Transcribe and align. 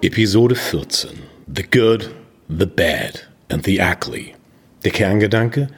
Episode 0.00 0.54
14. 0.54 1.10
The 1.54 1.62
Good, 1.62 2.10
The 2.48 2.66
Bad 2.66 3.26
and 3.48 3.64
The 3.64 3.80
Ugly. 3.80 4.34
Der 4.84 4.92
Kerngedanke? 4.92 5.68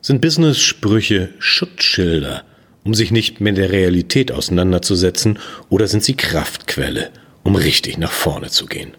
Sind 0.00 0.20
Business-Sprüche 0.20 1.30
Schutzschilder, 1.38 2.42
um 2.84 2.94
sich 2.94 3.10
nicht 3.10 3.40
mit 3.40 3.58
der 3.58 3.70
Realität 3.70 4.32
auseinanderzusetzen, 4.32 5.38
oder 5.68 5.86
sind 5.86 6.02
sie 6.02 6.14
Kraftquelle, 6.14 7.10
um 7.42 7.54
richtig 7.54 7.98
nach 7.98 8.12
vorne 8.12 8.48
zu 8.48 8.66
gehen? 8.66 8.92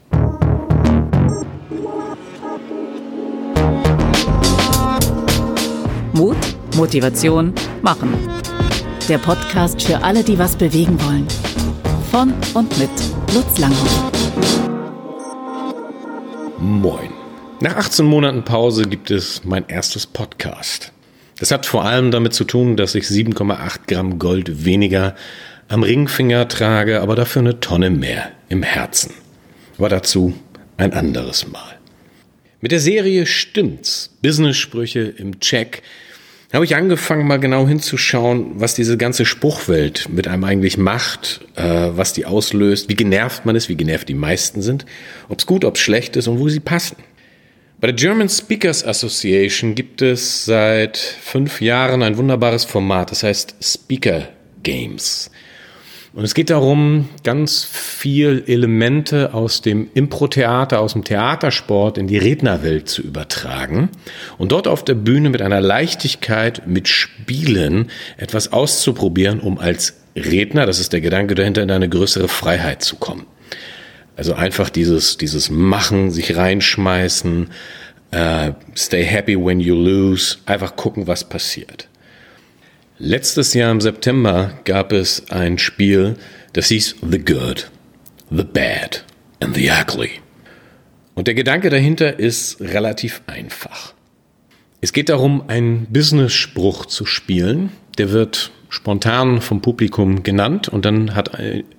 Mut, 6.14 6.38
Motivation, 6.76 7.54
Machen. 7.82 8.14
Der 9.10 9.18
Podcast 9.18 9.82
für 9.82 10.04
alle, 10.04 10.24
die 10.24 10.38
was 10.38 10.56
bewegen 10.56 10.98
wollen. 11.02 11.28
Von 12.12 12.34
und 12.56 12.78
mit 12.78 12.90
Lutz 13.34 13.58
Langhoff. 13.58 14.12
Moin. 16.60 17.10
Nach 17.62 17.78
18 17.78 18.06
Monaten 18.06 18.44
Pause 18.44 18.84
gibt 18.84 19.12
es 19.12 19.46
mein 19.46 19.64
erstes 19.70 20.08
Podcast. 20.08 20.92
Das 21.40 21.52
hat 21.52 21.66
vor 21.66 21.86
allem 21.86 22.12
damit 22.12 22.34
zu 22.34 22.44
tun, 22.44 22.76
dass 22.76 22.96
ich 22.96 23.06
7,8 23.06 23.88
Gramm 23.88 24.20
Gold 24.20 24.66
weniger 24.66 25.16
am 25.70 25.84
Ringfinger 25.84 26.50
trage, 26.50 27.00
aber 27.00 27.16
dafür 27.16 27.44
eine 27.44 27.62
Tonne 27.62 27.90
mehr 27.90 28.34
im 28.50 28.62
Herzen. 28.62 29.14
Aber 29.78 29.88
dazu 29.88 30.34
ein 30.76 30.92
anderes 30.92 31.48
Mal. 31.48 31.80
Mit 32.60 32.74
der 32.74 32.82
Serie 32.82 33.26
Stimmt's. 33.26 34.18
Business-Sprüche 34.22 35.00
im 35.00 35.40
Check 35.40 35.82
habe 36.54 36.66
ich 36.66 36.76
angefangen, 36.76 37.26
mal 37.28 37.40
genau 37.40 37.68
hinzuschauen, 37.68 38.52
was 38.56 38.74
diese 38.74 38.98
ganze 38.98 39.26
Spruchwelt 39.26 40.10
mit 40.10 40.28
einem 40.28 40.44
eigentlich 40.44 40.78
macht, 40.78 41.42
äh, 41.56 41.64
was 41.64 42.12
die 42.12 42.26
auslöst, 42.26 42.90
wie 42.90 42.96
genervt 42.96 43.46
man 43.46 43.56
ist, 43.56 43.70
wie 43.70 43.76
genervt 43.76 44.10
die 44.10 44.14
meisten 44.14 44.62
sind, 44.62 44.86
ob 45.30 45.40
es 45.40 45.46
gut, 45.46 45.64
ob 45.64 45.76
es 45.76 45.82
schlecht 45.82 46.18
ist 46.18 46.28
und 46.28 46.40
wo 46.40 46.50
sie 46.50 46.60
passen. 46.60 46.98
Bei 47.80 47.88
der 47.88 47.96
German 47.96 48.30
Speakers 48.30 48.86
Association 48.86 49.76
gibt 49.76 50.02
es 50.02 50.46
seit 50.46 50.98
fünf 50.98 51.62
Jahren 51.62 52.04
ein 52.04 52.18
wunderbares 52.18 52.66
Format, 52.66 53.12
das 53.12 53.24
heißt 53.24 53.56
Speaker 53.62 54.28
Games. 54.62 55.32
Und 56.14 56.26
es 56.26 56.34
geht 56.34 56.50
darum, 56.50 57.08
ganz 57.24 57.64
viel 57.64 58.44
Elemente 58.46 59.34
aus 59.34 59.62
dem 59.62 59.88
Impro-Theater, 59.94 60.82
aus 60.82 60.92
dem 60.92 61.06
Theatersport 61.06 61.98
in 61.98 62.08
die 62.08 62.18
Rednerwelt 62.18 62.90
zu 62.90 63.02
übertragen 63.02 63.90
und 64.38 64.52
dort 64.52 64.68
auf 64.68 64.84
der 64.84 64.96
Bühne 64.96 65.30
mit 65.30 65.42
einer 65.42 65.62
Leichtigkeit, 65.62 66.68
mit 66.68 66.90
Spielen 66.90 67.90
etwas 68.18 68.52
auszuprobieren, 68.52 69.40
um 69.40 69.58
als 69.58 70.02
Redner, 70.14 70.66
das 70.66 70.80
ist 70.80 70.92
der 70.92 71.00
Gedanke 71.00 71.34
dahinter, 71.34 71.64
in 71.64 71.72
eine 71.72 71.88
größere 71.88 72.28
Freiheit 72.28 72.84
zu 72.84 72.98
kommen. 72.98 73.26
Also 74.18 74.34
einfach 74.34 74.70
dieses, 74.70 75.16
dieses 75.16 75.50
Machen, 75.50 76.12
sich 76.12 76.36
reinschmeißen, 76.36 77.48
uh, 78.14 78.52
stay 78.76 79.06
happy 79.06 79.38
when 79.38 79.62
you 79.62 79.76
lose, 79.76 80.40
einfach 80.46 80.76
gucken, 80.76 81.08
was 81.08 81.24
passiert. 81.24 81.88
Letztes 83.04 83.56
Jahr 83.56 83.72
im 83.72 83.82
September 83.82 84.60
gab 84.64 84.92
es 84.92 85.32
ein 85.32 85.58
Spiel, 85.58 86.18
das 86.54 86.68
hieß 86.68 86.98
The 87.02 87.18
Good, 87.18 87.72
The 88.30 88.44
Bad 88.44 89.04
and 89.40 89.56
The 89.56 89.72
Ugly. 89.72 90.12
Und 91.16 91.26
der 91.26 91.34
Gedanke 91.34 91.72
dahinter 91.72 92.20
ist 92.20 92.62
relativ 92.62 93.24
einfach. 93.26 93.96
Es 94.82 94.94
geht 94.94 95.10
darum, 95.10 95.46
einen 95.48 95.88
Business-Spruch 95.88 96.86
zu 96.86 97.08
spielen. 97.08 97.72
Der 97.98 98.12
wird 98.12 98.52
spontan 98.70 99.42
vom 99.42 99.64
Publikum 99.64 100.22
genannt 100.22 100.70
und 100.70 100.86
dann 100.86 101.16
hat 101.16 101.32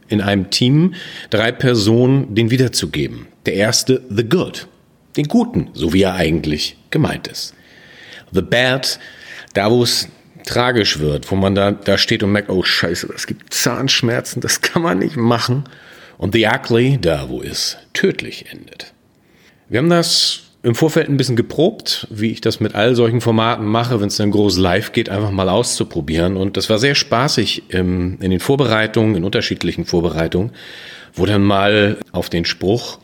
in 0.09 0.21
einem 0.21 0.51
Team 0.51 0.95
drei 1.31 1.53
Personen 1.53 2.35
den 2.35 2.51
wiederzugeben. 2.51 3.29
Der 3.47 3.55
erste, 3.55 4.03
The 4.11 4.29
Good, 4.29 4.67
den 5.17 5.29
Guten, 5.29 5.71
so 5.73 5.93
wie 5.93 6.03
er 6.03 6.15
eigentlich 6.15 6.79
gemeint 6.91 7.29
ist. 7.29 7.55
The 8.33 8.43
Bad, 8.43 8.99
da 9.55 9.71
wo 9.71 9.85
es 9.85 10.09
tragisch 10.47 10.99
wird, 10.99 11.31
wo 11.31 11.37
man 11.37 11.55
da, 11.55 11.73
da 11.73 11.99
steht 11.99 12.23
und 12.23 12.33
merkt, 12.33 12.51
oh 12.51 12.63
scheiße, 12.63 13.09
das 13.09 13.27
gibt 13.27 13.53
Zahnschmerzen, 13.53 14.41
das 14.41 14.61
kann 14.61 14.83
man 14.83 14.99
nicht 14.99 15.17
machen. 15.17 15.65
Und 16.19 16.35
The 16.35 16.47
Ugly, 16.47 16.99
da 17.01 17.29
wo 17.29 17.43
es 17.43 17.77
tödlich 17.93 18.47
endet. 18.51 18.93
Wir 19.69 19.79
haben 19.79 19.91
das 19.91 20.43
im 20.63 20.75
Vorfeld 20.75 21.09
ein 21.09 21.17
bisschen 21.17 21.35
geprobt, 21.35 22.07
wie 22.11 22.31
ich 22.31 22.41
das 22.41 22.61
mit 22.61 22.75
all 22.75 22.95
solchen 22.95 23.21
Formaten 23.21 23.67
mache, 23.67 24.01
wenn 24.01 24.09
es 24.09 24.17
dann 24.17 24.31
groß 24.31 24.59
live 24.59 24.93
geht, 24.93 25.09
einfach 25.09 25.31
mal 25.31 25.49
auszuprobieren. 25.49 26.37
Und 26.37 26.57
das 26.57 26.71
war 26.71 26.79
sehr 26.79 26.95
spaßig 26.95 27.65
im, 27.71 28.19
in 28.21 28.31
den 28.31 28.39
Vorbereitungen, 28.39 29.17
in 29.17 29.25
unterschiedlichen 29.25 29.85
Vorbereitungen, 29.85 30.53
wo 31.15 31.27
dann 31.27 31.43
mal 31.43 31.99
auf 32.13 32.31
den 32.31 32.45
Spruch 32.45 32.99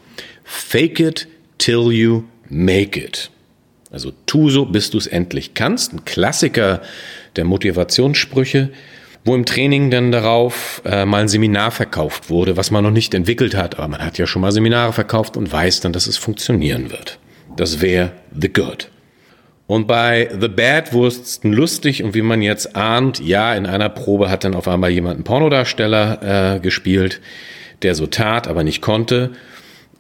Fake 0.45 1.01
it 1.01 1.29
till 1.59 1.91
you 1.91 2.23
make 2.49 2.99
it. 2.99 3.31
Also 3.91 4.13
tu 4.27 4.51
so, 4.51 4.67
bis 4.67 4.91
du 4.91 4.99
es 4.99 5.07
endlich 5.07 5.55
kannst. 5.55 5.93
Ein 5.93 6.05
Klassiker 6.05 6.83
der 7.37 7.45
Motivationssprüche, 7.45 8.71
wo 9.25 9.35
im 9.35 9.45
Training 9.45 9.91
dann 9.91 10.13
darauf 10.13 10.83
äh, 10.85 11.05
mal 11.05 11.23
ein 11.23 11.29
Seminar 11.29 11.71
verkauft 11.71 12.31
wurde, 12.31 12.57
was 12.57 12.71
man 12.71 12.85
noch 12.85 12.91
nicht 12.91 13.15
entwickelt 13.15 13.55
hat, 13.55 13.79
aber 13.79 13.89
man 13.89 14.05
hat 14.05 14.19
ja 14.19 14.27
schon 14.27 14.43
mal 14.43 14.53
Seminare 14.53 14.93
verkauft 14.93 15.37
und 15.37 15.51
weiß 15.51 15.81
dann, 15.81 15.93
dass 15.93 16.07
es 16.07 16.17
funktionieren 16.17 16.91
wird. 16.91 17.19
Das 17.57 17.81
wäre 17.81 18.13
The 18.39 18.53
Good. 18.53 18.91
Und 19.67 19.87
bei 19.87 20.31
The 20.41 20.49
Bad 20.49 20.95
Wursten 20.95 21.53
lustig 21.53 22.03
und 22.03 22.15
wie 22.15 22.23
man 22.23 22.41
jetzt 22.41 22.75
ahnt, 22.75 23.21
ja, 23.21 23.55
in 23.55 23.67
einer 23.67 23.91
Probe 23.91 24.31
hat 24.31 24.45
dann 24.45 24.55
auf 24.55 24.67
einmal 24.67 24.91
jemand 24.91 25.17
einen 25.17 25.25
Pornodarsteller 25.25 26.55
äh, 26.57 26.61
gespielt, 26.61 27.21
der 27.83 27.95
so 27.95 28.07
tat, 28.07 28.49
aber 28.49 28.65
nicht 28.65 28.81
konnte. 28.81 29.33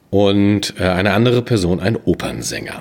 Und 0.08 0.72
äh, 0.80 0.84
eine 0.84 1.12
andere 1.12 1.42
Person 1.42 1.80
ein 1.80 1.96
Opernsänger, 1.96 2.80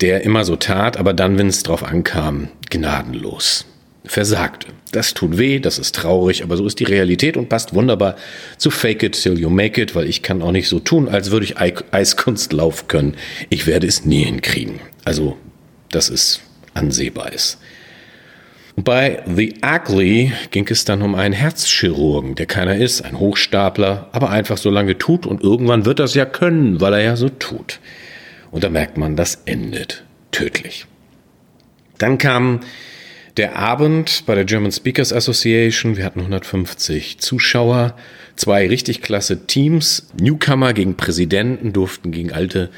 der 0.00 0.22
immer 0.22 0.44
so 0.44 0.56
tat, 0.56 0.96
aber 0.96 1.12
dann, 1.12 1.38
wenn 1.38 1.48
es 1.48 1.62
drauf 1.62 1.82
ankam, 1.82 2.48
gnadenlos 2.70 3.66
versagte. 4.04 4.68
Das 4.92 5.14
tut 5.14 5.38
weh, 5.38 5.58
das 5.58 5.78
ist 5.78 5.94
traurig, 5.94 6.42
aber 6.42 6.56
so 6.56 6.66
ist 6.66 6.78
die 6.78 6.84
Realität 6.84 7.36
und 7.36 7.48
passt 7.48 7.74
wunderbar 7.74 8.16
zu 8.58 8.70
Fake 8.70 9.02
It 9.02 9.20
Till 9.20 9.38
You 9.38 9.48
Make 9.48 9.80
It, 9.80 9.94
weil 9.94 10.08
ich 10.08 10.22
kann 10.22 10.42
auch 10.42 10.52
nicht 10.52 10.68
so 10.68 10.78
tun, 10.78 11.08
als 11.08 11.30
würde 11.30 11.46
ich 11.46 11.56
Eiskunstlauf 11.58 12.86
können. 12.86 13.14
Ich 13.48 13.66
werde 13.66 13.86
es 13.86 14.04
nie 14.04 14.24
hinkriegen. 14.24 14.80
Also, 15.04 15.36
dass 15.90 16.10
es 16.10 16.40
ansehbar 16.74 17.32
ist. 17.32 17.58
Bei 18.76 19.22
The 19.26 19.54
Ugly 19.64 20.32
ging 20.50 20.66
es 20.68 20.84
dann 20.84 21.00
um 21.00 21.14
einen 21.14 21.32
Herzchirurgen, 21.32 22.34
der 22.34 22.46
keiner 22.46 22.76
ist, 22.76 23.02
ein 23.02 23.18
Hochstapler, 23.18 24.08
aber 24.10 24.30
einfach 24.30 24.58
so 24.58 24.68
lange 24.68 24.98
tut 24.98 25.26
und 25.26 25.42
irgendwann 25.42 25.84
wird 25.84 26.00
das 26.00 26.14
ja 26.14 26.24
können, 26.24 26.80
weil 26.80 26.92
er 26.94 27.02
ja 27.02 27.16
so 27.16 27.28
tut. 27.28 27.78
Und 28.54 28.62
da 28.62 28.70
merkt 28.70 28.96
man, 28.96 29.16
das 29.16 29.42
endet 29.46 30.04
tödlich. 30.30 30.86
Dann 31.98 32.18
kam 32.18 32.60
der 33.36 33.56
Abend 33.56 34.22
bei 34.26 34.36
der 34.36 34.44
German 34.44 34.70
Speakers 34.70 35.12
Association. 35.12 35.96
Wir 35.96 36.04
hatten 36.04 36.20
150 36.20 37.18
Zuschauer, 37.18 37.96
zwei 38.36 38.68
richtig 38.68 39.02
klasse 39.02 39.48
Teams. 39.48 40.06
Newcomer 40.20 40.72
gegen 40.72 40.96
Präsidenten 40.96 41.72
durften 41.72 42.12
gegen 42.12 42.30
alte 42.30 42.70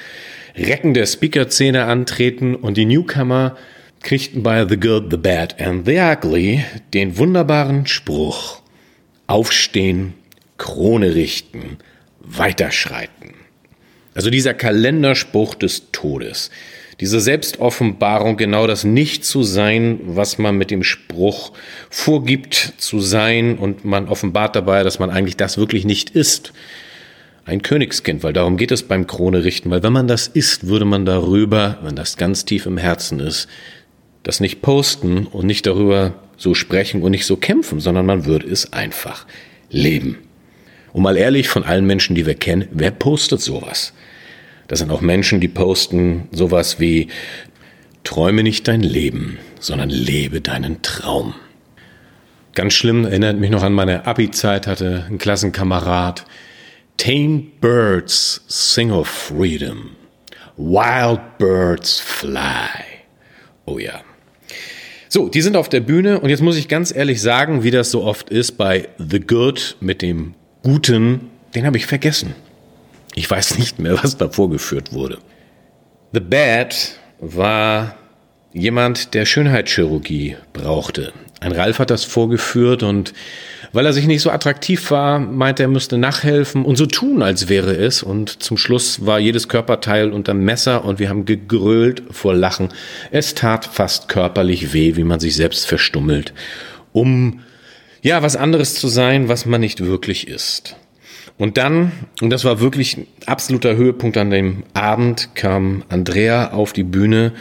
Recken 0.57 0.95
der 0.95 1.05
Speaker-Szene 1.05 1.85
antreten 1.85 2.55
und 2.55 2.79
die 2.79 2.87
Newcomer 2.87 3.59
kriegten 4.01 4.43
bei 4.43 4.67
The 4.67 4.81
Good, 4.81 5.09
The 5.11 5.19
Bad 5.19 5.61
and 5.61 5.85
The 5.85 5.99
Ugly 5.99 6.65
den 6.95 7.19
wunderbaren 7.19 7.87
Spruch 7.87 8.63
Aufstehen, 9.27 10.15
Krone 10.57 11.15
richten, 11.15 11.77
weiterschreiten. 12.21 13.46
Also 14.17 14.31
dieser 14.31 14.55
Kalenderspruch 14.55 15.55
des 15.55 15.93
Todes 15.93 16.51
diese 17.01 17.21
Selbstoffenbarung, 17.21 18.37
genau 18.37 18.67
das 18.67 18.85
nicht 18.85 19.25
zu 19.25 19.43
sein, 19.43 20.01
was 20.07 20.39
man 20.39 20.57
mit 20.57 20.71
dem 20.71 20.83
Spruch 20.83 21.53
vorgibt 21.91 22.73
zu 22.79 23.01
sein 23.01 23.59
und 23.59 23.85
man 23.85 24.09
offenbart 24.09 24.57
dabei, 24.57 24.83
dass 24.83 24.99
man 24.99 25.11
eigentlich 25.11 25.37
das 25.37 25.59
wirklich 25.59 25.85
nicht 25.85 26.11
ist. 26.11 26.53
Ein 27.45 27.63
Königskind, 27.63 28.23
weil 28.23 28.33
darum 28.33 28.57
geht 28.57 28.73
es 28.73 28.83
beim 28.83 29.07
Krone 29.07 29.45
richten, 29.45 29.71
weil 29.71 29.83
wenn 29.83 29.93
man 29.93 30.09
das 30.09 30.27
ist, 30.27 30.67
würde 30.67 30.87
man 30.87 31.05
darüber, 31.05 31.79
wenn 31.83 31.97
das 31.97 32.17
ganz 32.17 32.45
tief 32.45 32.67
im 32.67 32.79
Herzen 32.79 33.21
ist, 33.21 33.47
das 34.23 34.41
nicht 34.41 34.63
posten 34.63 35.27
und 35.27 35.47
nicht 35.47 35.67
darüber 35.67 36.15
so 36.39 36.55
sprechen 36.55 37.03
und 37.03 37.13
nicht 37.13 37.27
so 37.27 37.37
kämpfen, 37.37 37.79
sondern 37.79 38.07
man 38.07 38.25
würde 38.25 38.49
es 38.49 38.73
einfach 38.73 39.27
leben. 39.71 40.19
Und 40.97 41.03
mal 41.03 41.19
ehrlich, 41.19 41.49
von 41.49 41.63
allen 41.63 41.85
Menschen, 41.85 42.17
die 42.17 42.25
wir 42.25 42.37
kennen, 42.37 42.69
wer 42.71 42.91
postet 42.91 43.43
sowas? 43.43 43.93
Das 44.67 44.79
sind 44.79 44.91
auch 44.91 45.03
Menschen, 45.03 45.43
die 45.43 45.49
posten 45.49 46.27
sowas 46.33 46.81
wie 46.81 47.09
Träume 48.03 48.43
nicht 48.43 48.67
dein 48.67 48.81
Leben, 48.81 49.37
sondern 49.61 49.91
lebe 49.91 50.41
deinen 50.41 50.81
Traum. 50.81 51.35
Ganz 52.55 52.73
schlimm, 52.73 53.05
erinnert 53.05 53.39
mich 53.39 53.51
noch 53.51 53.63
an 53.63 53.75
meine 53.75 54.07
Abi-Zeit, 54.07 54.67
hatte 54.67 55.05
ein 55.11 55.19
Klassenkamerad. 55.19 56.25
Tame 56.97 57.43
birds 57.61 58.43
sing 58.47 58.91
of 58.91 59.07
freedom. 59.07 59.91
Wild 60.57 61.21
birds 61.37 62.01
fly. 62.01 62.71
Oh 63.67 63.79
ja. 63.79 64.01
So, 65.11 65.29
die 65.29 65.43
sind 65.43 65.59
auf 65.59 65.69
der 65.69 65.81
Bühne 65.81 66.21
und 66.21 66.31
jetzt 66.31 66.41
muss 66.41 66.57
ich 66.57 66.69
ganz 66.69 66.91
ehrlich 66.91 67.21
sagen, 67.21 67.65
wie 67.65 67.71
das 67.71 67.91
so 67.91 68.03
oft 68.03 68.31
ist 68.31 68.53
bei 68.53 68.89
The 68.97 69.21
Good 69.21 69.77
mit 69.81 70.01
dem 70.01 70.33
Guten, 70.67 71.31
den 71.55 71.65
habe 71.65 71.77
ich 71.77 71.87
vergessen. 71.87 72.35
Ich 73.15 73.31
weiß 73.31 73.57
nicht 73.57 73.79
mehr, 73.79 74.03
was 74.03 74.17
da 74.17 74.29
vorgeführt 74.29 74.93
wurde. 74.93 75.19
The 76.13 76.19
Bad 76.19 76.99
war 77.21 77.95
jemand, 78.53 79.15
der 79.15 79.27
Schönheitschirurgie 79.27 80.35
brauchte. 80.53 81.13
Ein 81.39 81.53
Ralf 81.53 81.79
hat 81.79 81.91
das 81.91 82.03
vorgeführt 82.03 82.83
und 82.83 83.13
weil 83.73 83.87
er 83.87 83.93
sich 83.93 84.09
nicht 84.09 84.23
so 84.23 84.31
attraktiv 84.33 84.91
war, 84.91 85.21
meinte 85.21 85.63
er 85.63 85.69
müsste 85.69 85.99
nachhelfen 85.99 86.65
und 86.65 86.75
so 86.75 86.87
tun, 86.87 87.23
als 87.23 87.49
wäre 87.49 87.77
es. 87.77 88.03
Und 88.03 88.43
zum 88.43 88.57
Schluss 88.57 89.07
war 89.07 89.21
jedes 89.21 89.47
Körperteil 89.47 90.11
unter 90.11 90.35
Messer 90.35 90.85
und 90.85 90.99
wir 90.99 91.09
haben 91.09 91.27
gegrölt 91.27 92.03
vor 92.11 92.35
Lachen. 92.35 92.71
Es 93.13 93.37
tat 93.37 93.67
fast 93.67 94.09
körperlich 94.09 94.73
weh, 94.73 94.97
wie 94.97 95.05
man 95.05 95.21
sich 95.21 95.37
selbst 95.37 95.65
verstummelt, 95.65 96.35
um 96.93 97.43
ja 98.03 98.23
was 98.23 98.37
anderes 98.37 98.75
zu 98.75 98.89
sein, 98.89 99.29
was 99.29 99.47
man 99.47 99.61
nicht 99.61 99.85
wirklich 99.85 100.29
ist. 100.29 100.77
Und 101.39 101.59
dann, 101.59 101.93
und 102.21 102.31
das 102.31 102.45
war 102.45 102.61
wirklich 102.61 102.97
ein 102.97 103.07
absoluter 103.27 103.77
Höhepunkt 103.77 104.17
an 104.17 104.31
dem 104.31 104.65
Abend, 104.73 105.31
kam 105.35 105.85
Andrea 105.89 106.53
auf 106.53 106.73
die 106.73 106.85
Bühne 106.85 107.33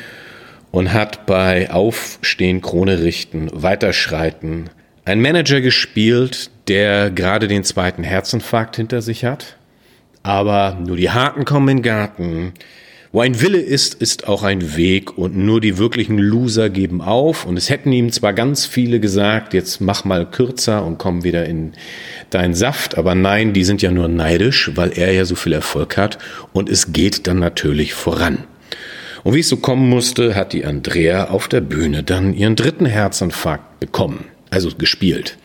und 0.71 0.91
hat 0.91 1.25
bei 1.25 1.71
Aufstehen, 1.71 2.61
Krone 2.61 3.01
richten, 3.01 3.49
Weiterschreiten 3.53 4.69
ein 5.05 5.21
Manager 5.21 5.61
gespielt, 5.61 6.49
der 6.67 7.11
gerade 7.11 7.47
den 7.47 7.63
zweiten 7.63 8.03
Herzinfarkt 8.03 8.75
hinter 8.75 9.01
sich 9.01 9.23
hat. 9.23 9.55
Aber 10.23 10.77
nur 10.83 10.97
die 10.97 11.11
Harten 11.11 11.45
kommen 11.45 11.69
in 11.69 11.77
den 11.77 11.83
Garten. 11.83 12.53
Wo 13.15 13.21
ein 13.21 13.39
Wille 13.39 13.61
ist, 13.61 13.93
ist 13.93 14.27
auch 14.27 14.43
ein 14.43 14.75
Weg 14.75 15.17
und 15.17 15.37
nur 15.37 15.61
die 15.61 15.77
wirklichen 15.77 16.17
Loser 16.17 16.69
geben 16.69 16.99
auf. 16.99 17.45
Und 17.45 17.55
es 17.55 17.69
hätten 17.69 17.93
ihm 17.93 18.11
zwar 18.11 18.33
ganz 18.33 18.65
viele 18.65 18.99
gesagt, 18.99 19.53
jetzt 19.53 19.79
mach 19.79 20.03
mal 20.03 20.29
kürzer 20.29 20.85
und 20.85 20.97
komm 20.97 21.23
wieder 21.23 21.45
in 21.45 21.71
deinen 22.29 22.53
Saft, 22.53 22.97
aber 22.97 23.15
nein, 23.15 23.53
die 23.53 23.63
sind 23.63 23.81
ja 23.81 23.89
nur 23.89 24.09
neidisch, 24.09 24.71
weil 24.75 24.91
er 24.97 25.13
ja 25.13 25.23
so 25.23 25.35
viel 25.35 25.53
Erfolg 25.53 25.95
hat 25.95 26.17
und 26.51 26.67
es 26.69 26.91
geht 26.91 27.25
dann 27.25 27.39
natürlich 27.39 27.93
voran. 27.93 28.39
Und 29.23 29.33
wie 29.33 29.39
es 29.39 29.47
so 29.47 29.55
kommen 29.55 29.87
musste, 29.87 30.35
hat 30.35 30.51
die 30.51 30.65
Andrea 30.65 31.29
auf 31.29 31.47
der 31.47 31.61
Bühne 31.61 32.03
dann 32.03 32.33
ihren 32.33 32.57
dritten 32.57 32.85
Herzinfarkt 32.85 33.79
bekommen, 33.79 34.25
also 34.49 34.71
gespielt. 34.77 35.37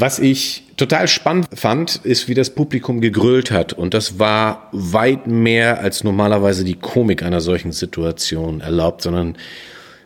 Was 0.00 0.18
ich 0.18 0.64
total 0.76 1.08
spannend 1.08 1.48
fand, 1.54 1.96
ist, 2.04 2.26
wie 2.26 2.34
das 2.34 2.50
Publikum 2.50 3.00
gegrölt 3.00 3.50
hat. 3.50 3.74
Und 3.74 3.92
das 3.92 4.18
war 4.18 4.68
weit 4.72 5.26
mehr 5.26 5.80
als 5.80 6.04
normalerweise 6.04 6.64
die 6.64 6.74
Komik 6.74 7.22
einer 7.22 7.42
solchen 7.42 7.72
Situation 7.72 8.62
erlaubt, 8.62 9.02
sondern 9.02 9.36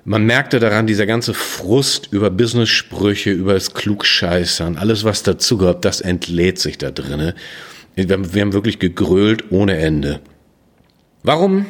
man 0.04 0.26
merkte 0.26 0.58
daran, 0.58 0.88
dieser 0.88 1.06
ganze 1.06 1.32
Frust 1.32 2.08
über 2.10 2.28
Business-Sprüche, 2.28 3.30
über 3.30 3.54
das 3.54 3.72
Klugscheißern, 3.72 4.76
alles 4.76 5.04
was 5.04 5.22
dazugehört, 5.22 5.84
das 5.84 6.00
entlädt 6.00 6.58
sich 6.58 6.76
da 6.76 6.90
drinne. 6.90 7.34
Wir 7.94 8.08
haben 8.10 8.52
wirklich 8.52 8.80
gegrölt 8.80 9.52
ohne 9.52 9.78
Ende. 9.78 10.20
Warum 11.22 11.66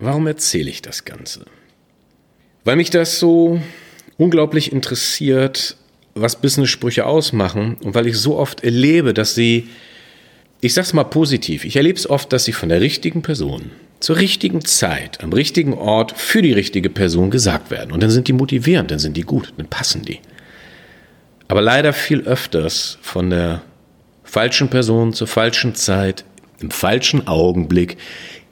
Warum 0.00 0.26
erzähle 0.28 0.70
ich 0.70 0.80
das 0.80 1.04
Ganze? 1.04 1.44
Weil 2.64 2.76
mich 2.76 2.90
das 2.90 3.18
so 3.18 3.60
unglaublich 4.16 4.72
interessiert, 4.72 5.76
was 6.20 6.40
Business-Sprüche 6.40 7.06
ausmachen 7.06 7.76
und 7.82 7.94
weil 7.94 8.06
ich 8.06 8.16
so 8.16 8.36
oft 8.36 8.64
erlebe, 8.64 9.14
dass 9.14 9.34
sie, 9.34 9.68
ich 10.60 10.74
sag's 10.74 10.92
mal 10.92 11.04
positiv, 11.04 11.64
ich 11.64 11.76
erlebe 11.76 11.98
es 11.98 12.08
oft, 12.08 12.32
dass 12.32 12.44
sie 12.44 12.52
von 12.52 12.68
der 12.68 12.80
richtigen 12.80 13.22
Person 13.22 13.70
zur 14.00 14.16
richtigen 14.16 14.64
Zeit, 14.64 15.22
am 15.22 15.32
richtigen 15.32 15.74
Ort 15.74 16.16
für 16.16 16.42
die 16.42 16.52
richtige 16.52 16.90
Person 16.90 17.30
gesagt 17.30 17.70
werden. 17.70 17.92
Und 17.92 18.02
dann 18.02 18.10
sind 18.10 18.28
die 18.28 18.32
motivierend, 18.32 18.90
dann 18.90 18.98
sind 18.98 19.16
die 19.16 19.22
gut, 19.22 19.52
dann 19.56 19.66
passen 19.66 20.02
die. 20.02 20.20
Aber 21.48 21.62
leider 21.62 21.92
viel 21.92 22.20
öfters 22.20 22.98
von 23.02 23.30
der 23.30 23.62
falschen 24.22 24.68
Person 24.68 25.12
zur 25.14 25.26
falschen 25.26 25.74
Zeit, 25.74 26.24
im 26.60 26.70
falschen 26.70 27.26
Augenblick, 27.26 27.96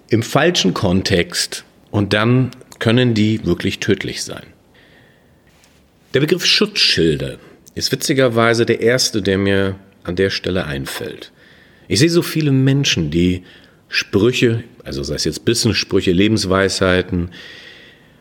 im 0.09 0.23
falschen 0.23 0.75
Kontext 0.75 1.65
und 1.91 2.13
dann 2.13 2.51
können 2.79 3.15
die 3.15 3.45
wirklich 3.45 3.81
tödlich 3.81 4.23
sein. 4.23 4.45
Der 6.15 6.21
Begriff 6.21 6.47
Schutzschilde 6.47 7.39
ist 7.77 7.93
witzigerweise 7.93 8.67
der 8.67 8.81
erste, 8.81 9.23
der 9.23 9.39
mir 9.39 9.77
an 10.03 10.17
der 10.17 10.31
Stelle 10.31 10.65
einfällt. 10.65 11.31
Ich 11.89 12.01
sehe 12.01 12.11
so 12.11 12.23
viele 12.23 12.51
Menschen, 12.51 13.11
die 13.11 13.45
Sprüche, 13.89 14.65
also 14.83 15.03
sei 15.05 15.15
es 15.15 15.25
jetzt 15.25 15.45
Business-Sprüche, 15.45 16.11
Lebensweisheiten 16.11 17.31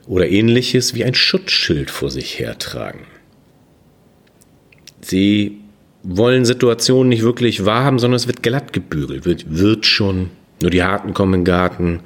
oder 0.08 0.28
ähnliches, 0.30 0.94
wie 0.94 1.06
ein 1.06 1.16
Schutzschild 1.16 1.90
vor 1.90 2.12
sich 2.12 2.38
hertragen. 2.38 3.08
Sie 5.02 5.58
wollen 6.04 6.46
Situationen 6.46 7.10
nicht 7.10 7.24
wirklich 7.24 7.66
wahrhaben, 7.66 7.98
sondern 7.98 8.18
es 8.18 8.28
wird 8.28 8.44
glatt 8.44 8.74
gebügelt, 8.74 9.26
wird, 9.26 9.46
wird 9.48 9.86
schon, 9.86 10.32
nur 10.62 10.70
die 10.70 10.84
Harten 10.84 11.14
kommen 11.14 11.34
in 11.34 11.40
den 11.40 11.46
Garten. 11.46 12.02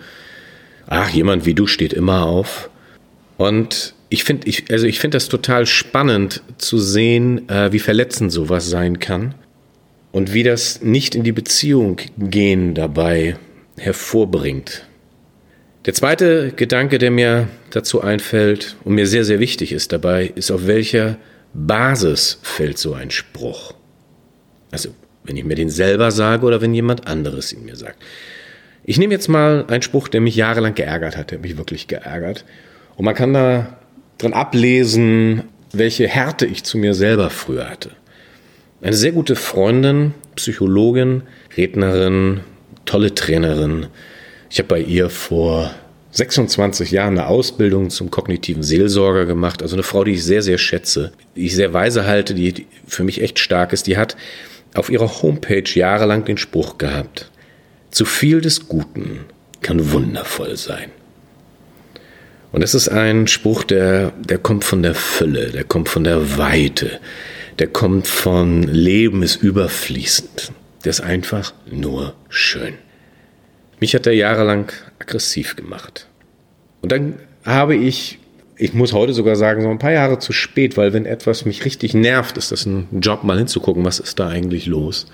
Ach, 0.86 1.10
jemand 1.10 1.46
wie 1.46 1.56
du 1.56 1.66
steht 1.66 1.94
immer 1.94 2.26
auf. 2.26 2.70
Und 3.38 3.96
ich 4.10 4.24
finde, 4.24 4.48
ich, 4.48 4.72
also 4.72 4.88
ich 4.88 5.00
finde 5.00 5.16
das 5.16 5.30
total 5.30 5.66
spannend 5.66 6.42
zu 6.58 6.80
sehen, 6.80 7.48
äh, 7.50 7.72
wie 7.72 7.80
verletzend 7.80 8.32
sowas 8.32 8.70
sein 8.70 9.00
kann 9.00 9.36
und 10.12 10.34
wie 10.34 10.44
das 10.44 10.82
nicht 10.82 11.16
in 11.16 11.24
die 11.24 11.32
Beziehung 11.32 11.98
gehen 12.18 12.74
dabei 12.74 13.38
hervorbringt. 13.78 14.88
Der 15.86 15.94
zweite 15.94 16.52
Gedanke, 16.56 16.98
der 16.98 17.12
mir 17.12 17.48
dazu 17.70 18.02
einfällt 18.02 18.76
und 18.84 18.96
mir 18.96 19.08
sehr, 19.08 19.24
sehr 19.24 19.40
wichtig 19.40 19.72
ist 19.72 19.92
dabei, 19.92 20.32
ist, 20.36 20.52
auf 20.52 20.68
welcher 20.68 21.18
Basis 21.54 22.40
fällt 22.42 22.78
so 22.78 22.94
ein 22.94 23.12
Spruch? 23.12 23.74
Also, 24.72 24.90
wenn 25.24 25.38
ich 25.38 25.46
mir 25.46 25.56
den 25.56 25.70
selber 25.70 26.12
sage 26.12 26.46
oder 26.46 26.62
wenn 26.62 26.74
jemand 26.74 27.08
anderes 27.08 27.54
ihn 27.54 27.64
mir 27.64 27.76
sagt. 27.76 28.02
Ich 28.84 28.98
nehme 28.98 29.14
jetzt 29.14 29.30
mal 29.30 29.66
einen 29.68 29.82
Spruch, 29.82 30.08
der 30.08 30.22
mich 30.22 30.36
jahrelang 30.36 30.76
geärgert 30.76 31.16
hat, 31.16 31.32
der 31.32 31.40
mich 31.40 31.58
wirklich 31.58 31.88
geärgert. 31.88 32.44
Und 32.96 33.06
man 33.06 33.16
kann 33.16 33.34
da 33.34 33.79
dran 34.20 34.34
ablesen, 34.34 35.44
welche 35.74 36.08
Härte 36.08 36.46
ich 36.46 36.64
zu 36.64 36.78
mir 36.78 36.94
selber 36.94 37.32
früher 37.32 37.70
hatte. 37.70 37.92
Eine 38.82 38.96
sehr 38.96 39.12
gute 39.12 39.36
Freundin, 39.36 40.14
Psychologin, 40.36 41.24
Rednerin, 41.58 42.42
tolle 42.86 43.16
Trainerin. 43.16 43.88
Ich 44.50 44.60
habe 44.60 44.68
bei 44.68 44.80
ihr 44.80 45.10
vor 45.10 45.72
26 46.12 46.92
Jahren 46.92 47.18
eine 47.18 47.28
Ausbildung 47.28 47.90
zum 47.90 48.10
kognitiven 48.10 48.64
Seelsorger 48.64 49.26
gemacht. 49.26 49.62
Also 49.62 49.76
eine 49.76 49.84
Frau, 49.84 50.04
die 50.04 50.14
ich 50.14 50.24
sehr, 50.24 50.42
sehr 50.42 50.58
schätze, 50.58 51.12
die 51.36 51.46
ich 51.46 51.56
sehr 51.56 51.74
weise 51.74 52.06
halte, 52.06 52.34
die 52.34 52.68
für 52.88 53.04
mich 53.04 53.22
echt 53.22 53.40
stark 53.40 53.74
ist. 53.74 53.88
Die 53.88 53.98
hat 53.98 54.16
auf 54.74 54.90
ihrer 54.90 55.22
Homepage 55.22 55.70
jahrelang 55.72 56.26
den 56.26 56.38
Spruch 56.38 56.78
gehabt. 56.78 57.30
Zu 57.92 58.06
viel 58.06 58.42
des 58.42 58.68
Guten 58.68 59.26
kann 59.62 59.92
wundervoll 59.92 60.58
sein. 60.58 60.92
Und 62.52 62.62
das 62.62 62.74
ist 62.74 62.90
ein 62.90 63.28
Spruch, 63.28 63.64
der, 63.64 64.12
der 64.20 64.38
kommt 64.38 64.64
von 64.64 64.82
der 64.82 64.96
Fülle, 64.96 65.52
der 65.52 65.64
kommt 65.64 65.90
von 65.90 66.04
der 66.04 66.38
Weite, 66.38 67.00
der 67.60 67.68
kommt 67.68 68.08
von 68.08 68.64
Leben 68.64 69.22
ist 69.22 69.36
überfließend. 69.36 70.52
Der 70.84 70.90
ist 70.92 71.02
einfach 71.02 71.54
nur 71.70 72.16
schön. 72.30 72.76
Mich 73.80 73.94
hat 73.94 74.08
er 74.08 74.14
jahrelang 74.14 74.72
aggressiv 75.00 75.56
gemacht. 75.56 76.08
Und 76.82 76.92
dann 76.92 77.16
habe 77.46 77.76
ich, 77.76 78.20
ich 78.56 78.74
muss 78.74 78.94
heute 78.94 79.14
sogar 79.14 79.36
sagen, 79.36 79.62
so 79.62 79.70
ein 79.70 79.80
paar 79.80 79.92
Jahre 79.92 80.20
zu 80.20 80.32
spät, 80.32 80.78
weil 80.78 80.94
wenn 80.94 81.06
etwas 81.06 81.46
mich 81.46 81.66
richtig 81.66 81.94
nervt, 81.94 82.38
ist 82.38 82.52
das 82.52 82.66
ein 82.66 82.88
Job, 83.02 83.24
mal 83.24 83.38
hinzugucken, 83.38 83.86
was 83.86 84.00
ist 84.00 84.20
da 84.20 84.30
eigentlich 84.30 84.66
los 84.66 85.08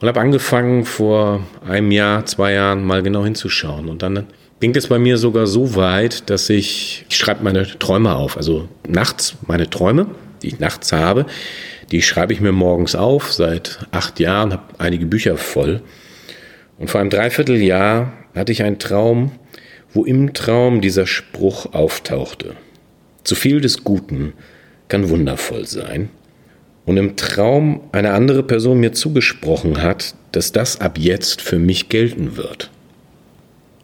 und 0.00 0.08
habe 0.08 0.20
angefangen 0.20 0.84
vor 0.84 1.40
einem 1.66 1.90
Jahr, 1.90 2.26
zwei 2.26 2.52
Jahren 2.52 2.84
mal 2.84 3.02
genau 3.02 3.24
hinzuschauen. 3.24 3.88
Und 3.88 4.02
dann 4.02 4.26
ging 4.60 4.74
es 4.74 4.86
bei 4.86 4.98
mir 4.98 5.18
sogar 5.18 5.46
so 5.46 5.74
weit, 5.74 6.30
dass 6.30 6.48
ich, 6.48 7.04
ich 7.08 7.16
schreibe 7.16 7.44
meine 7.44 7.66
Träume 7.66 8.14
auf. 8.14 8.36
Also 8.36 8.68
nachts 8.88 9.36
meine 9.46 9.68
Träume, 9.68 10.06
die 10.42 10.48
ich 10.48 10.58
nachts 10.58 10.92
habe, 10.92 11.26
die 11.90 12.02
schreibe 12.02 12.32
ich 12.32 12.40
mir 12.40 12.52
morgens 12.52 12.94
auf. 12.94 13.32
Seit 13.32 13.80
acht 13.90 14.18
Jahren 14.18 14.52
habe 14.52 14.64
einige 14.78 15.06
Bücher 15.06 15.36
voll. 15.36 15.82
Und 16.78 16.90
vor 16.90 17.00
einem 17.00 17.10
Dreivierteljahr 17.10 18.12
hatte 18.34 18.52
ich 18.52 18.62
einen 18.62 18.78
Traum, 18.78 19.32
wo 19.92 20.04
im 20.04 20.34
Traum 20.34 20.80
dieser 20.80 21.06
Spruch 21.06 21.72
auftauchte. 21.72 22.54
Zu 23.24 23.34
viel 23.34 23.60
des 23.60 23.82
Guten 23.82 24.34
kann 24.88 25.08
wundervoll 25.08 25.66
sein 25.66 26.10
und 26.84 26.96
im 26.96 27.16
Traum 27.16 27.80
eine 27.92 28.12
andere 28.12 28.42
Person 28.42 28.78
mir 28.78 28.92
zugesprochen 28.92 29.82
hat, 29.82 30.14
dass 30.32 30.52
das 30.52 30.80
ab 30.80 30.98
jetzt 30.98 31.42
für 31.42 31.58
mich 31.58 31.88
gelten 31.88 32.36
wird. 32.36 32.70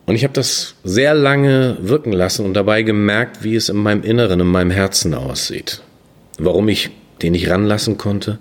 Und 0.07 0.17
ich 0.17 0.25
habe 0.25 0.35
das 0.35 0.75
sehr 0.85 1.15
lange 1.15 1.77
wirken 1.81 2.13
lassen 2.13 2.45
und 2.45 2.55
dabei 2.55 2.83
gemerkt, 2.83 3.45
wie 3.45 3.55
es 3.55 3.69
in 3.69 3.77
meinem 3.77 4.03
Inneren, 4.03 4.41
in 4.41 4.47
meinem 4.47 4.71
Herzen 4.71 5.15
aussieht. 5.15 5.83
Warum 6.39 6.69
ich 6.69 6.91
den 7.23 7.33
nicht 7.33 7.49
ranlassen 7.49 7.99
konnte, 7.99 8.39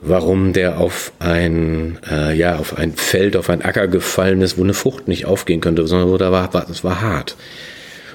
warum 0.00 0.52
der 0.52 0.78
auf 0.78 1.12
ein, 1.18 1.98
äh, 2.08 2.34
ja, 2.36 2.56
auf 2.56 2.78
ein 2.78 2.92
Feld, 2.92 3.36
auf 3.36 3.50
ein 3.50 3.62
Acker 3.62 3.88
gefallen 3.88 4.42
ist, 4.42 4.58
wo 4.58 4.62
eine 4.62 4.74
Frucht 4.74 5.08
nicht 5.08 5.26
aufgehen 5.26 5.60
könnte, 5.60 5.86
sondern 5.86 6.08
wo 6.08 6.18
da 6.18 6.30
war, 6.30 6.50
es 6.70 6.84
war 6.84 7.00
hart. 7.00 7.36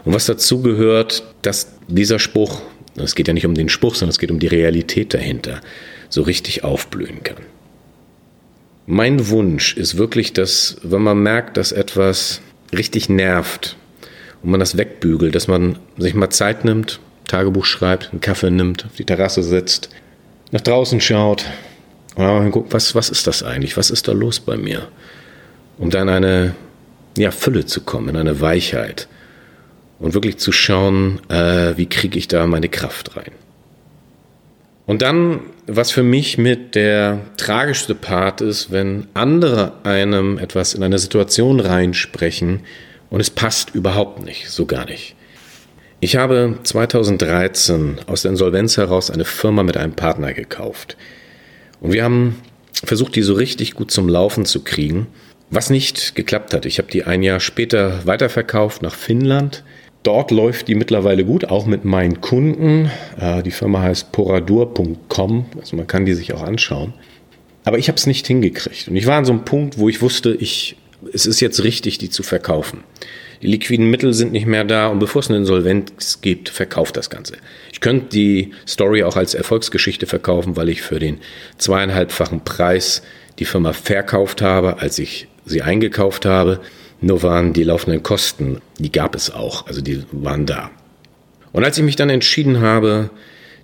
Und 0.05 0.13
was 0.13 0.25
dazu 0.25 0.61
gehört, 0.61 1.23
dass 1.41 1.73
dieser 1.87 2.19
Spruch 2.19 2.61
es 2.97 3.15
geht 3.15 3.27
ja 3.27 3.33
nicht 3.33 3.45
um 3.45 3.53
den 3.53 3.69
Spruch, 3.69 3.95
sondern 3.95 4.11
es 4.11 4.19
geht 4.19 4.31
um 4.31 4.39
die 4.39 4.47
Realität 4.47 5.13
dahinter, 5.13 5.61
so 6.09 6.23
richtig 6.23 6.63
aufblühen 6.63 7.23
kann. 7.23 7.37
Mein 8.85 9.29
Wunsch 9.29 9.75
ist 9.75 9.97
wirklich, 9.97 10.33
dass, 10.33 10.77
wenn 10.81 11.01
man 11.01 11.21
merkt, 11.21 11.57
dass 11.57 11.71
etwas 11.71 12.41
richtig 12.75 13.09
nervt 13.09 13.75
und 14.43 14.51
man 14.51 14.59
das 14.59 14.77
wegbügelt, 14.77 15.35
dass 15.35 15.47
man 15.47 15.79
sich 15.97 16.13
mal 16.13 16.29
Zeit 16.29 16.65
nimmt, 16.65 16.99
Tagebuch 17.27 17.65
schreibt, 17.65 18.11
einen 18.11 18.21
Kaffee 18.21 18.51
nimmt, 18.51 18.85
auf 18.85 18.95
die 18.95 19.05
Terrasse 19.05 19.43
sitzt, 19.43 19.89
nach 20.51 20.61
draußen 20.61 21.01
schaut 21.01 21.45
und 22.15 22.51
guckt, 22.51 22.73
was, 22.73 22.95
was 22.95 23.09
ist 23.09 23.27
das 23.27 23.43
eigentlich? 23.43 23.77
Was 23.77 23.91
ist 23.91 24.07
da 24.07 24.11
los 24.11 24.39
bei 24.39 24.57
mir? 24.57 24.87
Um 25.77 25.89
dann 25.89 26.09
eine 26.09 26.55
ja, 27.17 27.31
Fülle 27.31 27.65
zu 27.65 27.81
kommen, 27.81 28.09
in 28.09 28.17
eine 28.17 28.41
Weichheit 28.41 29.07
und 29.99 30.13
wirklich 30.13 30.37
zu 30.37 30.51
schauen, 30.51 31.19
äh, 31.29 31.77
wie 31.77 31.87
kriege 31.87 32.17
ich 32.17 32.27
da 32.27 32.45
meine 32.47 32.69
Kraft 32.69 33.15
rein. 33.17 33.31
Und 34.87 35.01
dann, 35.01 35.41
was 35.67 35.91
für 35.91 36.01
mich 36.01 36.37
mit 36.37 36.73
der 36.73 37.19
tragischste 37.35 37.93
Part 37.93 38.39
ist, 38.39 38.71
wenn 38.71 39.07
andere 39.13 39.73
einem 39.83 40.39
etwas 40.39 40.73
in 40.73 40.81
eine 40.81 40.97
Situation 40.97 41.59
reinsprechen 41.59 42.61
und 43.09 43.19
es 43.19 43.29
passt 43.29 43.75
überhaupt 43.75 44.23
nicht, 44.23 44.49
so 44.49 44.65
gar 44.65 44.85
nicht. 44.85 45.15
Ich 45.99 46.15
habe 46.15 46.59
2013 46.63 47.99
aus 48.07 48.21
der 48.21 48.31
Insolvenz 48.31 48.77
heraus 48.77 49.11
eine 49.11 49.25
Firma 49.25 49.63
mit 49.63 49.75
einem 49.75 49.93
Partner 49.93 50.31
gekauft. 50.33 50.95
Und 51.81 51.91
wir 51.91 52.05
haben 52.05 52.41
versucht, 52.85 53.15
die 53.17 53.23
so 53.23 53.33
richtig 53.33 53.73
gut 53.73 53.91
zum 53.91 54.07
Laufen 54.07 54.45
zu 54.45 54.63
kriegen, 54.63 55.07
was 55.49 55.69
nicht 55.69 56.15
geklappt 56.15 56.53
hat. 56.53 56.65
Ich 56.65 56.77
habe 56.77 56.89
die 56.89 57.03
ein 57.03 57.23
Jahr 57.23 57.41
später 57.41 58.05
weiterverkauft 58.05 58.81
nach 58.81 58.95
Finnland 58.95 59.63
Dort 60.07 60.31
läuft 60.31 60.69
die 60.69 60.75
mittlerweile 60.75 61.25
gut, 61.25 61.49
auch 61.49 61.65
mit 61.65 61.83
meinen 61.83 62.21
Kunden. 62.21 62.89
Äh, 63.19 63.43
die 63.43 63.51
Firma 63.51 63.81
heißt 63.81 64.13
poradur.com, 64.13 65.45
also 65.59 65.75
man 65.75 65.85
kann 65.85 66.05
die 66.05 66.13
sich 66.13 66.31
auch 66.31 66.43
anschauen. 66.43 66.93
Aber 67.65 67.77
ich 67.77 67.89
habe 67.89 67.97
es 67.97 68.07
nicht 68.07 68.25
hingekriegt. 68.25 68.87
Und 68.87 68.95
ich 68.95 69.05
war 69.05 69.17
an 69.17 69.25
so 69.25 69.33
einem 69.33 69.43
Punkt, 69.43 69.77
wo 69.79 69.89
ich 69.89 70.01
wusste, 70.01 70.33
ich, 70.33 70.77
es 71.11 71.25
ist 71.25 71.41
jetzt 71.41 71.61
richtig, 71.61 71.97
die 71.97 72.09
zu 72.09 72.23
verkaufen. 72.23 72.85
Die 73.41 73.47
liquiden 73.47 73.89
Mittel 73.89 74.13
sind 74.13 74.31
nicht 74.31 74.45
mehr 74.45 74.63
da 74.63 74.87
und 74.87 74.99
bevor 74.99 75.19
es 75.19 75.27
eine 75.27 75.39
Insolvenz 75.39 76.21
gibt, 76.21 76.47
verkauft 76.47 76.95
das 76.95 77.09
Ganze. 77.09 77.35
Ich 77.73 77.81
könnte 77.81 78.07
die 78.07 78.53
Story 78.65 79.03
auch 79.03 79.17
als 79.17 79.33
Erfolgsgeschichte 79.33 80.05
verkaufen, 80.05 80.55
weil 80.55 80.69
ich 80.69 80.83
für 80.83 80.99
den 80.99 81.17
zweieinhalbfachen 81.57 82.45
Preis 82.45 83.01
die 83.39 83.45
Firma 83.45 83.73
verkauft 83.73 84.41
habe, 84.41 84.79
als 84.79 84.99
ich 84.99 85.27
sie 85.43 85.63
eingekauft 85.63 86.25
habe. 86.25 86.61
Nur 86.99 87.21
waren 87.21 87.53
die 87.53 87.63
laufenden 87.63 88.01
Kosten, 88.01 88.61
die 88.79 88.91
gab 88.91 89.15
es 89.15 89.31
auch, 89.31 89.67
also 89.67 89.81
die 89.81 90.03
waren 90.11 90.45
da. 90.45 90.71
Und 91.51 91.63
als 91.63 91.77
ich 91.77 91.83
mich 91.83 91.95
dann 91.95 92.09
entschieden 92.09 92.61
habe, 92.61 93.09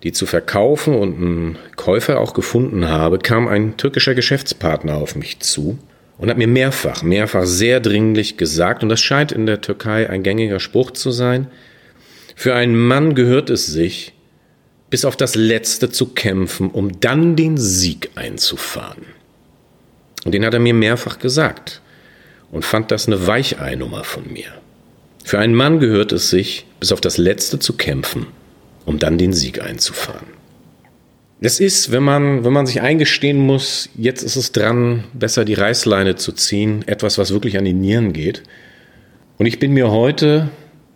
die 0.03 0.11
zu 0.11 0.25
verkaufen 0.25 0.95
und 0.95 1.15
einen 1.15 1.57
Käufer 1.75 2.19
auch 2.19 2.33
gefunden 2.33 2.87
habe, 2.87 3.19
kam 3.19 3.47
ein 3.47 3.77
türkischer 3.77 4.13
Geschäftspartner 4.13 4.95
auf 4.95 5.15
mich 5.15 5.39
zu 5.39 5.79
und 6.17 6.29
hat 6.29 6.37
mir 6.37 6.47
mehrfach, 6.47 7.01
mehrfach 7.01 7.45
sehr 7.45 7.79
dringlich 7.79 8.37
gesagt, 8.37 8.83
und 8.83 8.89
das 8.89 9.01
scheint 9.01 9.31
in 9.31 9.45
der 9.45 9.61
Türkei 9.61 10.09
ein 10.09 10.23
gängiger 10.23 10.59
Spruch 10.59 10.91
zu 10.91 11.11
sein, 11.11 11.47
für 12.35 12.53
einen 12.53 12.75
Mann 12.75 13.15
gehört 13.15 13.49
es 13.49 13.65
sich, 13.65 14.13
bis 14.89 15.05
auf 15.05 15.15
das 15.15 15.35
Letzte 15.35 15.89
zu 15.89 16.07
kämpfen, 16.07 16.69
um 16.69 16.99
dann 16.99 17.35
den 17.35 17.57
Sieg 17.57 18.11
einzufahren. 18.15 19.05
Und 20.25 20.33
den 20.33 20.45
hat 20.45 20.53
er 20.53 20.59
mir 20.59 20.73
mehrfach 20.73 21.19
gesagt 21.19 21.82
und 22.53 22.63
fand 22.63 22.91
das 22.91 23.07
eine 23.07 23.27
Weicheinummer 23.27 24.03
von 24.03 24.31
mir. 24.31 24.45
Für 25.25 25.39
einen 25.39 25.55
Mann 25.55 25.79
gehört 25.79 26.11
es 26.11 26.29
sich, 26.29 26.65
bis 26.79 26.91
auf 26.91 27.01
das 27.01 27.17
Letzte 27.17 27.59
zu 27.59 27.73
kämpfen, 27.73 28.27
um 28.85 28.99
dann 28.99 29.17
den 29.17 29.33
Sieg 29.33 29.61
einzufahren. 29.61 30.27
Das 31.41 31.59
ist, 31.59 31.91
wenn 31.91 32.03
man, 32.03 32.45
wenn 32.45 32.53
man 32.53 32.67
sich 32.67 32.81
eingestehen 32.81 33.37
muss, 33.37 33.89
jetzt 33.97 34.21
ist 34.21 34.35
es 34.35 34.51
dran, 34.51 35.03
besser 35.13 35.43
die 35.43 35.55
Reißleine 35.55 36.15
zu 36.15 36.31
ziehen, 36.31 36.87
etwas, 36.87 37.17
was 37.17 37.33
wirklich 37.33 37.57
an 37.57 37.65
die 37.65 37.73
Nieren 37.73 38.13
geht. 38.13 38.43
Und 39.39 39.47
ich 39.47 39.59
bin 39.59 39.73
mir 39.73 39.89
heute, 39.91 40.49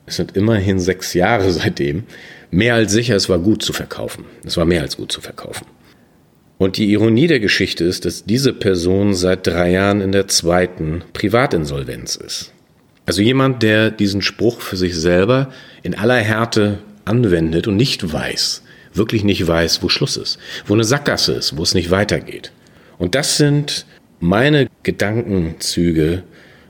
es 0.05 0.17
sind 0.17 0.37
immerhin 0.37 0.79
sechs 0.79 1.13
Jahre 1.15 1.51
seitdem, 1.51 2.03
mehr 2.51 2.75
als 2.75 2.91
sicher, 2.91 3.15
es 3.15 3.29
war 3.29 3.39
gut 3.39 3.63
zu 3.63 3.73
verkaufen. 3.73 4.25
Es 4.45 4.55
war 4.57 4.65
mehr 4.65 4.83
als 4.83 4.95
gut 4.95 5.11
zu 5.11 5.21
verkaufen. 5.21 5.65
Und 6.57 6.77
die 6.77 6.91
Ironie 6.91 7.27
der 7.27 7.39
Geschichte 7.39 7.83
ist, 7.83 8.05
dass 8.05 8.25
diese 8.25 8.51
Person 8.51 9.13
seit 9.13 9.45
drei 9.45 9.71
Jahren 9.71 10.01
in 10.01 10.11
der 10.11 10.27
zweiten 10.27 11.03
Privatinsolvenz 11.13 12.15
ist. 12.15 12.51
Also 13.05 13.21
jemand, 13.21 13.63
der 13.63 13.91
diesen 13.91 14.21
Spruch 14.21 14.61
für 14.61 14.75
sich 14.75 14.95
selber 14.95 15.49
in 15.83 15.95
aller 15.95 16.17
Härte 16.17 16.79
anwendet 17.05 17.67
und 17.67 17.77
nicht 17.77 18.11
weiß, 18.11 18.63
wirklich 18.93 19.23
nicht 19.23 19.47
weiß, 19.47 19.81
wo 19.83 19.89
Schluss 19.89 20.17
ist, 20.17 20.39
wo 20.65 20.73
eine 20.73 20.83
Sackgasse 20.83 21.33
ist, 21.33 21.55
wo 21.57 21.63
es 21.63 21.73
nicht 21.73 21.91
weitergeht. 21.91 22.51
Und 22.97 23.15
das 23.15 23.37
sind 23.37 23.85
meine 24.19 24.67
Gedankenzüge, 24.83 26.23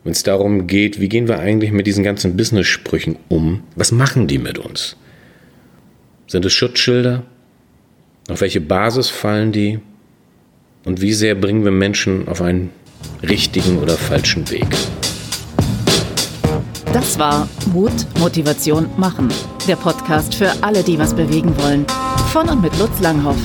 wenn 0.04 0.12
es 0.12 0.24
darum 0.24 0.68
geht, 0.68 1.00
wie 1.00 1.10
gehen 1.10 1.28
wir 1.28 1.40
eigentlich 1.40 1.72
mit 1.72 1.88
diesen 1.88 2.04
ganzen 2.04 2.38
Business-Sprüchen 2.38 3.18
um? 3.30 3.64
Was 3.76 3.92
machen 3.92 4.28
die 4.28 4.38
mit 4.38 4.58
uns? 4.58 4.96
Sind 6.28 6.46
es 6.46 6.54
Schutzschilder? 6.54 7.24
Auf 8.30 8.42
welche 8.42 8.60
Basis 8.60 9.10
fallen 9.10 9.52
die? 9.52 9.80
Und 10.84 11.02
wie 11.02 11.14
sehr 11.14 11.36
bringen 11.36 11.64
wir 11.64 11.72
Menschen 11.72 12.28
auf 12.28 12.42
einen 12.42 12.72
richtigen 13.24 13.80
oder 13.80 13.98
falschen 13.98 14.50
Weg? 14.50 14.68
Das 16.92 17.18
war 17.18 17.48
Mut, 17.74 17.94
Motivation, 18.20 18.90
Machen. 18.98 19.30
Der 19.68 19.78
Podcast 19.78 20.36
für 20.36 20.52
alle, 20.62 20.84
die 20.84 21.00
was 21.00 21.14
bewegen 21.14 21.56
wollen. 21.58 21.86
Von 22.34 22.50
und 22.50 22.62
mit 22.62 22.78
Lutz 22.80 23.00
Langhoff. 23.00 23.38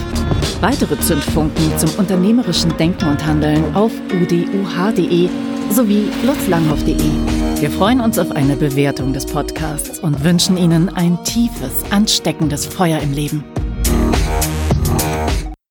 Weitere 0.61 0.99
Zündfunken 0.99 1.79
zum 1.79 1.91
unternehmerischen 1.97 2.77
Denken 2.77 3.09
und 3.09 3.25
Handeln 3.25 3.75
auf 3.75 3.93
uduh.de 4.13 5.29
sowie 5.71 6.09
lutzlanghoff.de. 6.25 7.61
Wir 7.61 7.71
freuen 7.71 8.01
uns 8.01 8.19
auf 8.19 8.33
eine 8.33 8.57
Bewertung 8.57 9.13
des 9.13 9.27
Podcasts 9.27 10.01
und 10.01 10.25
wünschen 10.25 10.57
Ihnen 10.57 10.89
ein 10.89 11.23
tiefes, 11.25 11.85
ansteckendes 11.91 12.67
Feuer 12.67 12.99
im 13.01 13.13
Leben. 13.13 13.45